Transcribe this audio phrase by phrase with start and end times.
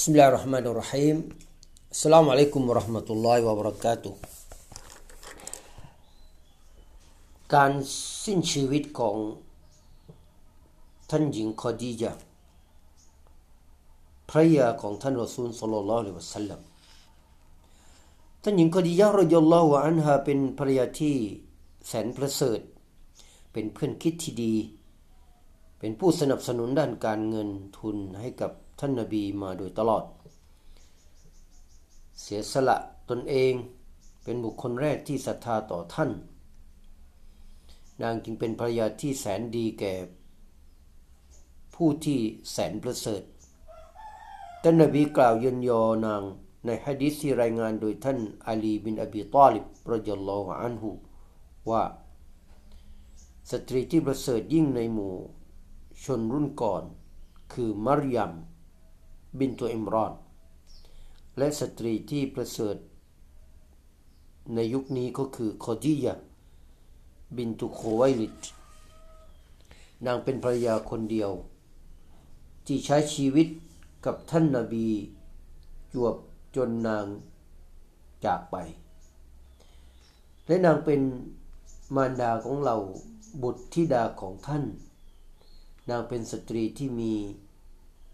[0.00, 1.16] بسم الله الرحمن الرحيم
[1.94, 4.14] السلام عليكم ورحمة الله وبركاته
[7.54, 7.72] การ
[8.24, 9.16] สิ้นชีวิตของ
[11.10, 12.12] ท่านหญิงคอดีจา
[14.30, 16.60] ภรรยาของท่านรอซูลศ็อลลัลลอฮุอะลัยฮิวะสัลลัม
[18.42, 21.16] ท่านหญิงคอดีจาห์รอฎิยัลลอฮุอันฮาเป็นภรรยาที่
[21.86, 22.60] แสนประเสริฐ
[23.52, 24.54] เป็นเพื่อนคิดที่ดี
[25.78, 28.50] เป็นผู้สนับสนุนด้านการเงินทุนให้กับ
[28.83, 30.03] ท่านนบีมาโดยตลอด
[32.21, 32.77] เสียสละ
[33.09, 33.53] ตนเอง
[34.23, 36.11] เป็นบุคคลแรกที่ศรัทธาต่อท่าน
[38.01, 39.93] นางจึงเป็นภรรยาที่แสนดีแก่
[41.75, 42.19] ผู้ที่
[42.51, 43.23] แสนประเสริฐ
[44.63, 46.21] ท่านนบีกล่าวยนยอนาง
[46.65, 50.89] ในฮะดีษที่รายงานโดยท่านอาลีบินอบีตาลิบรดิยัลลอฮอันฮุ
[51.69, 51.83] ว่า
[53.51, 55.15] สตรีที่ประเสริฐยิ่งในหมู่
[56.03, 56.83] ชนรุ่นก่อน
[57.53, 58.33] คือมารยม
[59.39, 60.13] บินตัวอิมรอน
[61.37, 62.77] และสตรีที่ประเสริฐ
[64.55, 66.15] ในยุคนี้ก็คือคอดียะ
[67.37, 68.35] บินตุโคไวลิด
[70.05, 71.31] นางเป็นภรรยาคนเดียว
[72.65, 73.47] ที่ใช้ชีวิต
[74.05, 74.87] กับท่านนาบี
[75.93, 76.15] จวบ
[76.55, 77.05] จนนาง
[78.25, 78.55] จากไป
[80.45, 81.01] และนางเป็น
[81.95, 82.75] มารดาของเรา
[83.41, 84.63] บุตรธิดาของท่าน
[85.89, 87.13] นางเป็นสตรีที่มี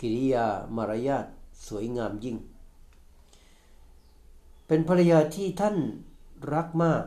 [0.00, 1.26] กิริยามารยาท
[1.66, 2.36] สวยงามยิ่ง
[4.66, 5.76] เป็นภรรยาที่ท่าน
[6.52, 7.04] รักมาก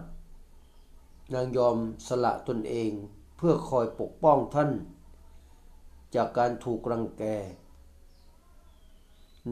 [1.34, 1.78] นางยอม
[2.08, 2.92] สละตนเอง
[3.38, 4.72] เพื่อคอยปกป้องท่าน
[6.16, 7.24] จากการถูกรังแก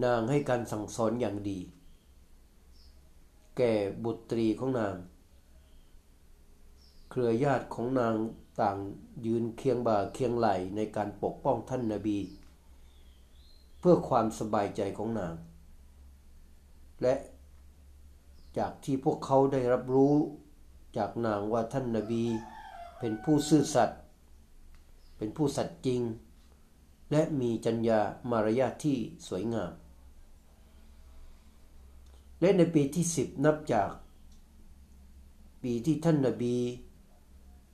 [0.04, 1.60] นางให้การสั่งสอนอย่างดี
[3.58, 3.74] แก่
[4.04, 4.96] บุตรีของนาง
[7.10, 8.16] เครือญาติของนาง
[8.62, 8.78] ต่าง
[9.26, 12.18] ยืนเคียงบ่าเคียงไหลในการปกป้องท่านนาบี
[13.90, 15.36] พื่อความสบายใจของนาง
[17.02, 17.16] และ
[18.58, 20.16] จากที่พวกเขาได้รับรู้
[20.98, 22.26] จากนางว่าท่านนาบี
[23.00, 24.00] เป็นผู้ซื่อสัตย์
[25.18, 26.02] เป็นผู้สัตย์จริง
[27.12, 29.72] และมีจัญญามารยาทที่สวยงาม
[32.42, 33.92] และในปีที่สิบนับจาก
[35.64, 36.58] ปีที่ท่านนาบี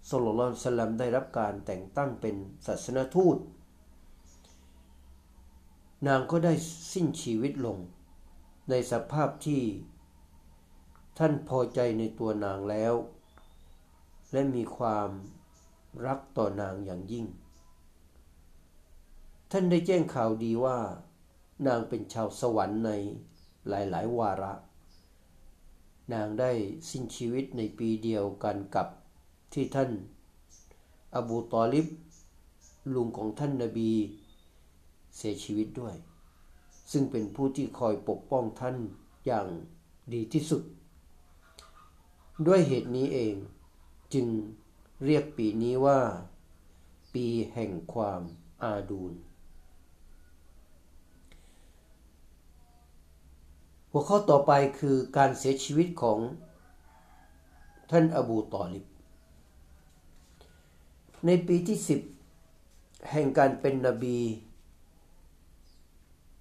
[0.09, 2.35] สุลต่านสลัมได้รับการแต่งตั้งเป็น
[2.65, 3.37] ศาสนทูต
[6.07, 6.53] นางก็ได้
[6.93, 7.77] สิ้นชีวิตลง
[8.69, 9.61] ในสภาพที่
[11.17, 12.93] ท่านพอใจในตัวนางแล้ว
[14.31, 15.09] และมีความ
[16.05, 17.25] รักต่อนางอย่างยิ่ง
[19.51, 20.79] ท่านได้แจ้งข่าวดีว่า
[21.67, 22.91] นางเป็นชาวสวรรค์ใน
[23.69, 24.53] หลาย ๆ วาระ
[26.13, 26.51] นางได้
[26.89, 28.87] สิ้นชีวิตในปีเดียวกันกับ
[29.53, 29.91] ที่ท่าน
[31.15, 31.87] อบูตอลิบ
[32.95, 33.91] ลุงของท่านนาบี
[35.17, 35.95] เสียชีวิตด้วย
[36.91, 38.75] ซึ่งเป็นผู้ที่คอยปกป้องท่าน
[39.25, 39.47] อย่าง
[40.13, 40.63] ดีที่สุด
[42.47, 43.35] ด้วยเหตุนี้เอง
[44.13, 44.27] จึง
[45.05, 45.99] เรียกปีนี้ว่า
[47.13, 48.21] ปีแห่งความ
[48.63, 49.13] อาดูล
[53.91, 56.19] หัวข้อต่อไปคือการเสียชีวิตของ
[57.91, 58.85] ท่านอบูตอลิบ
[61.25, 61.99] ในปีที่สิบ
[63.11, 64.19] แห่งการเป็นนบี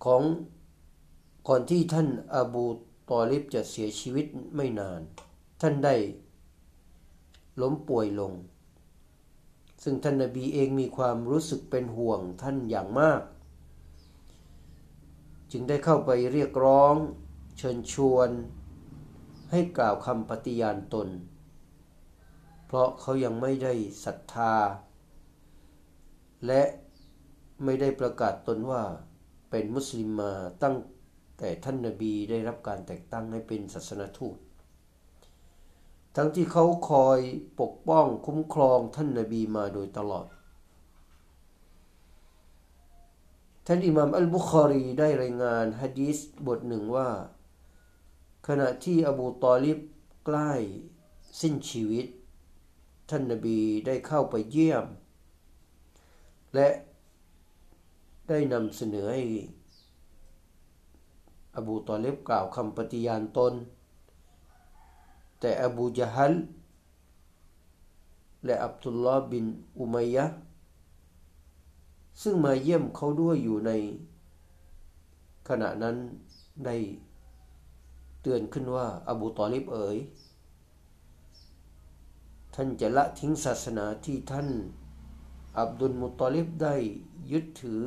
[0.04, 0.22] ของ
[1.48, 2.66] ก่อนที่ท่านอบู
[3.10, 4.26] ตอลิบจะเสียชีวิต
[4.56, 5.00] ไม่นาน
[5.60, 5.94] ท่านได้
[7.60, 8.32] ล้มป่วยลง
[9.82, 13.22] ซึ่งท่านนบีเองมีความรู้สึกเป็นห่วงท่านอย่างมาก
[15.52, 16.94] จึงได้เข้าไปเรียกร้อง
[17.58, 18.30] เชิญชวน
[19.50, 21.08] ให้กล่าวคำปฏิญาณตน
[22.66, 23.72] เพราะเขายังไม่ได้
[24.04, 24.54] ศรัทธา
[26.46, 26.62] และ
[27.64, 28.82] ไม่ได้ประกาศตนว่า
[29.54, 30.32] เป็นมุสลิมมา
[30.62, 30.76] ตั้ง
[31.38, 34.36] แต่ท่านนาบีได้รับการแต่งตั้งให้เป็นศาสนทูต
[36.16, 37.20] ทั้งที่เขาคอย
[37.60, 40.26] ปกป้องคุ้มครองท่านนาบีมาโดยตลอด
[43.66, 47.08] ท่านอิหม่ามอัลบุคอรีได้รายงานฮะดีษบทหนึ่งว่า
[48.48, 49.78] ขณะที่อบูตอลิบ
[50.26, 50.52] ใกล้
[51.40, 52.06] สิ้นชีวิต
[53.10, 54.86] ท่านนบีได้เข้าไปเยี่ยม
[56.54, 56.68] และ
[58.32, 59.22] ได้นำเสนอให้
[61.56, 63.54] อบูตอเลบกล่าวคำปฏิญาณตน
[65.40, 66.32] แต่อบูจฮัล
[68.44, 69.44] และอับดุลลอฮ์บิน
[69.78, 70.24] อุมัยยะ
[72.22, 73.70] ซึ่งมาเยี่ยมเขาด้วยอยู่ใน
[75.48, 75.96] ขณะนั้น
[76.64, 76.76] ได้
[78.22, 79.96] เตือนขึ้นว่าอบูตอลิบเอ๋ย
[82.54, 84.48] ท่านจะละทิ้งศาสนาที่ท่าน
[85.58, 86.74] อับดุลมุตอลิบได้
[87.32, 87.84] ยึดถือ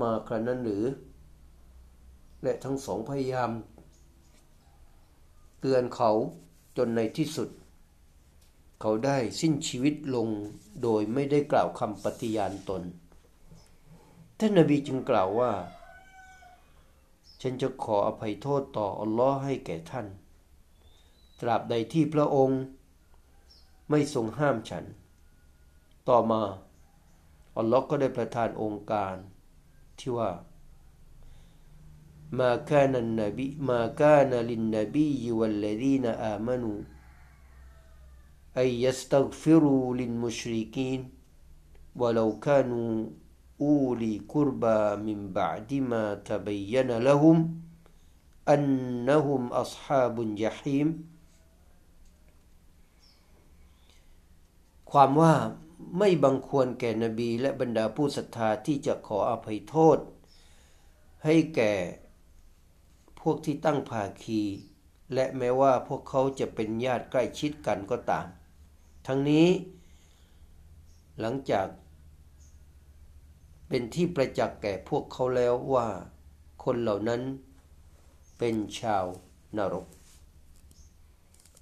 [0.00, 0.84] มากระนั้นหรือ
[2.42, 3.50] และทั้งสองพยายาม
[5.60, 6.10] เตือนเขา
[6.76, 7.48] จนในที่สุด
[8.80, 10.28] เขาได้สิ้นชีวิตลง
[10.82, 12.82] โดยไม่ได้กล่าวคำปฏิญาณตน
[14.38, 15.52] ท่านนบีจึงกล่าวว่า
[17.40, 20.06] ฉันจะขออภัยโทษต่ออัลลอฮ์ให้แก่ท่าน
[21.40, 22.60] ตราบใดที่พระองค์
[23.90, 24.84] ไม่ทรงห้ามฉัน
[26.09, 26.43] ต่อมา
[27.57, 29.15] อัลลอฮ์ก็ได้ประทานองค์การ
[29.99, 30.31] ที่ว่า
[32.39, 36.79] ما كان النبي ما كان للنبي والذين آمنوا
[38.57, 41.09] أن يستغفروا للمشركين
[41.95, 43.09] ولو كانوا
[43.61, 47.37] أولي قربى من بعد ما تبين لهم
[48.49, 50.89] أنهم أصحاب الجحيم
[54.91, 55.33] ความว่า
[55.98, 59.98] ไม่บังควรแก่นบีและบรรดาผู้ศรัทธาที่จะขออภัยโทษ
[61.24, 61.72] ให้แก่
[63.20, 64.42] พวกที่ตั้งภาคี
[65.14, 68.26] และแม้ว่าพวกเขาจะเป็นญาติใกล้ชิดกันก็ตาม
[69.06, 69.48] ทั้งนี้
[71.20, 71.66] หลังจาก
[73.68, 75.88] เป็นที่ประจักษ์แก่พวกเขาแล้วว่า
[76.64, 77.22] คนเหล่านั้น
[78.38, 79.04] เป็นชาว
[79.56, 79.86] นรก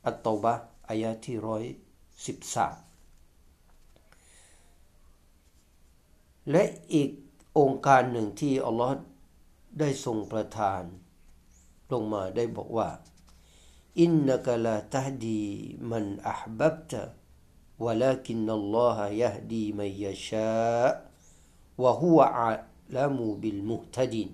[0.04, 0.54] อัตโตบะ
[0.88, 1.64] อายะที่ร้อย
[2.26, 2.89] สิบสาม
[6.51, 6.63] และ
[6.93, 7.09] อีก
[7.59, 8.95] องค์การหนึ่งที่อัลลอฮ์
[9.79, 10.83] ได้ทรงประทาน
[11.91, 12.89] ลงมาได้บอกว่า
[13.99, 15.43] อินนักลาตฮดี
[15.91, 17.03] มันอัพบับตะ
[17.79, 20.91] ولكن الله يهدي من يشاء
[21.77, 24.29] وهو أعلم بالمهتدين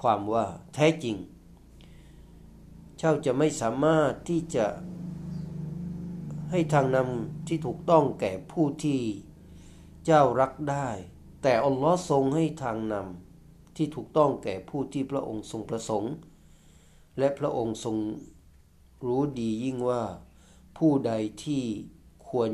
[0.00, 1.16] ความว่าแท้จริง
[2.98, 4.66] เจ้าจะไม่สามารถที่จะ
[6.50, 9.00] ให้ทางนำที่ถูกต้องแก่ผู้ที่
[10.05, 10.89] เจ้ารักได้
[11.41, 16.13] แต่อัลลอฮ์ทรงให้ทางนำที่ถูกต้องแก่ผู้ที่พระองค์ทรงประสงค์
[17.19, 17.95] และพระองค์ทรง
[19.07, 20.03] รู้ดียิ่งว่า
[20.77, 21.11] ผู้ใด
[21.43, 21.63] ที่
[22.29, 22.51] ควร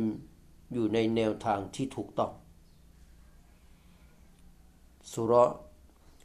[0.73, 2.31] อยู่ในแนวทางที่ถูกต้อง
[5.11, 5.33] สุร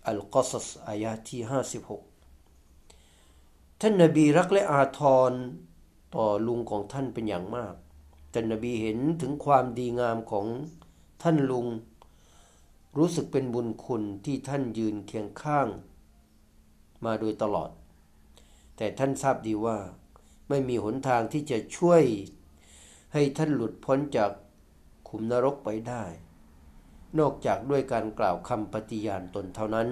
[0.06, 1.41] อัลกอสสอายาที่
[2.61, 5.00] 56 ท่านนบีรักและอาท
[5.31, 5.32] ร
[6.15, 7.75] ต่อลุงของท่านเป็นอย่างมาก
[8.32, 10.47] ท่านนบีเห็นถึงความดีงามของ
[11.26, 11.67] ท่านลุง
[12.99, 15.69] รู้สึกเป็นบุญคุณที่ท่านยืนเคียงข้าง
[17.05, 17.71] มาโดยตลอด
[18.76, 19.79] แต่ท่านทราบดีว่า
[20.49, 22.03] ไม่มีหนทางที่จะช่วย
[23.12, 24.31] ให้ท่านหลุดพ้นจาก
[25.09, 26.05] ขุมนรกไปได้
[27.19, 29.88] นอกจากด้วยการกล่าวคำปฏิญาณตนเท่านั้น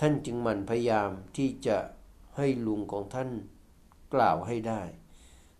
[0.00, 1.76] ท่านจึงหมั่นพยายามที่จะ
[2.36, 3.30] ให้ลุงของท่าน
[4.14, 4.82] กล่าวให้ได้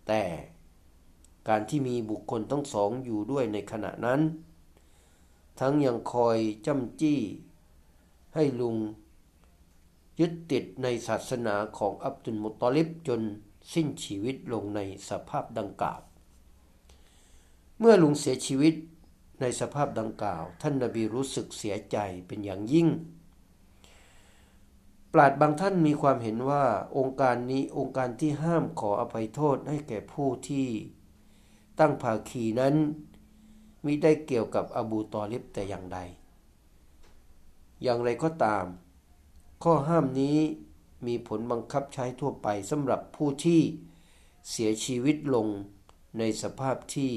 [0.07, 0.23] แต่
[1.49, 4.21] การที่มีบุคคลทั้งสองอยู่ด้วยในขณะนั้น
[5.59, 7.21] ทั้งยังคอยจ้ำจี้
[8.35, 8.77] ให้ลุง
[10.19, 13.21] ยึดติดในศาสนาของอับดุลมุตตลิบจน
[13.73, 14.79] สิ้นชีวิตลงใน
[15.09, 16.01] สภาพดังกล่าว
[17.79, 18.73] เมื่อลุงเสียชีวิต
[19.41, 22.87] ในสภาพดังกล่าว ท่านนาบีรู้สึกเสียใจเป็นอย่างยิ่ง
[25.13, 26.65] ปราดบางท่านมีความเห็นว่า
[26.97, 30.67] องค์การนี้องค์การที่ห้ามขออภัยโทษให้แก่ผู้ที่
[31.79, 32.75] ตั้งภาคีนั้น
[33.85, 35.99] มิได้เกี่ยวกับอบูตอลิบแต่อย่างใด
[37.83, 38.65] อย่างไรก็ตาม
[39.63, 40.37] ข้อห้ามนี้
[41.07, 43.61] มีผลบังคับใช้ทั่วไปสำหรับผู้ที่
[44.49, 45.47] เสียชีวิตลง
[46.17, 47.11] ในสภาพที่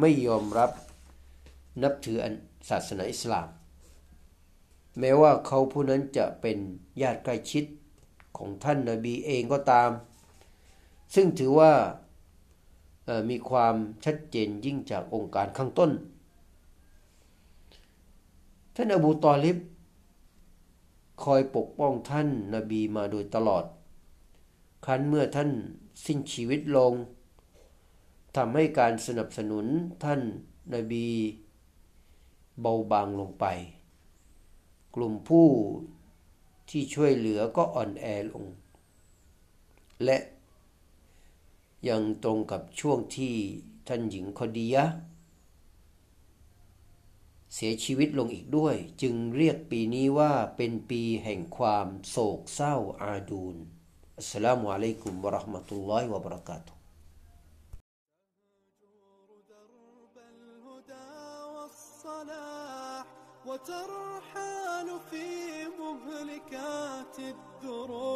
[0.00, 0.70] ไม่ยอมรับ
[1.82, 2.18] นับถือ
[2.68, 3.48] ศาสนาอิสลาม
[4.98, 6.58] แม้ว่าเขาผู้นั้นจะเป็น
[7.02, 7.64] ญาติใกล้ชิด
[8.36, 9.90] ของท่านนาบีเองก็ตาม
[11.14, 11.72] ซึ่งถือว่า
[13.30, 13.74] มีความ
[14.04, 15.90] ชัดเจนยิ่งจากองค์การข้างต้น
[18.74, 19.58] ท่านอบูตอลิบ
[21.24, 23.64] คอยปกป้องท่านนาบีมาโดยตลอด
[24.84, 25.50] ครั้นเมื่อท่าน
[26.04, 26.92] สิ้นชีวิตลง
[28.36, 29.66] ทำให้การสนับสนุน
[30.04, 30.20] ท่าน
[30.74, 31.06] นาบี
[32.60, 33.46] เบาบางลงไป
[34.94, 35.48] กลุ่มผู้
[36.70, 38.46] ที่ช่วยเหลือก็อ่อนแอลง
[40.04, 40.16] และ
[41.89, 43.35] ยังตรงกับช่วงที่
[43.87, 44.85] ท่านหญิงคอดียะ
[47.53, 53.55] เสียชีวิตลงอีกด้วย จึงเรียกปีนี้ว่าเป็นปีแห่งความโศกเศร้าอาดูน
[54.17, 56.79] อัสสลามุอะลัยกุมวะเราะห์มะตุลลอฮิวะบะเราะกาตุฮ์
[59.51, 61.11] درب الهدى
[61.55, 63.05] والصلاح
[63.47, 65.27] وترحال في
[65.81, 68.06] مهلكات الدروب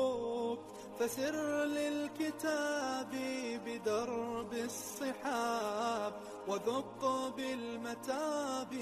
[0.99, 3.11] فسر للكتاب
[3.67, 6.13] بدرب الصحاب
[6.49, 8.73] وذق بالمتاب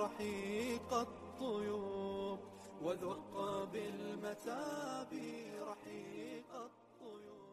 [0.00, 2.38] رحيق الطيوب.
[2.82, 5.12] وذق بالمتاب
[5.60, 7.49] رحيق الطيوب.